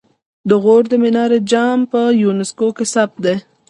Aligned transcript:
د 0.49 0.51
غور 0.63 0.83
د 0.91 0.93
جام 0.93 0.99
منار 1.03 1.31
په 1.91 2.01
یونسکو 2.21 2.67
کې 2.77 2.85
ثبت 2.93 3.17
دی 3.25 3.35